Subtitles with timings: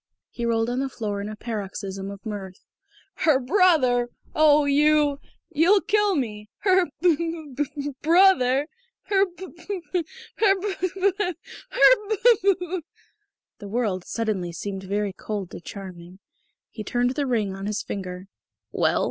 [0.31, 2.65] _"He rolled on the floor in a paroxysm of mirth.
[3.17, 4.09] "Her brother!
[4.33, 5.19] Oh you
[5.51, 6.49] You'll kill me!
[6.61, 8.65] Her b b b b brother!
[9.03, 10.05] Her b b b b
[10.37, 11.33] her b b b her
[12.09, 12.81] b b"
[13.59, 16.17] The world suddenly seemed very cold to Charming.
[16.71, 18.25] He turned the ring on his finger.
[18.71, 18.99] "Well?"